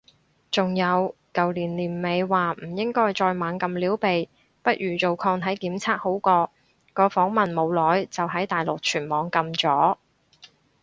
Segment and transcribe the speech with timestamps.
[0.49, 4.29] 仲有舊年年尾話唔應該再猛咁撩鼻，
[4.63, 6.51] 不如做抗體檢測好過，
[6.93, 9.97] 個訪問冇耐就喺大陸全網禁咗